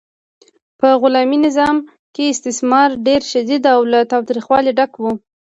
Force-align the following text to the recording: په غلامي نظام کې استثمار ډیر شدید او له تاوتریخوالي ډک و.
په 0.79 0.87
غلامي 1.01 1.37
نظام 1.45 1.77
کې 2.15 2.23
استثمار 2.33 2.89
ډیر 3.07 3.21
شدید 3.31 3.63
او 3.73 3.79
له 3.91 3.99
تاوتریخوالي 4.11 4.71
ډک 4.77 4.91
و. 4.99 5.03